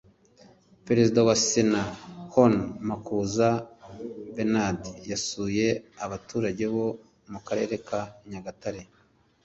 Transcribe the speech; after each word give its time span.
perezida 0.85 1.19
wa 1.27 1.35
sena 1.47 1.81
hon 2.33 2.53
makuza 2.89 3.47
bernad 4.35 4.79
yasuye 5.11 5.67
abaturage 6.05 6.65
bo 6.73 6.87
mu 7.31 7.39
karere 7.47 7.75
ka 7.87 7.99
nyagatare 8.29 8.81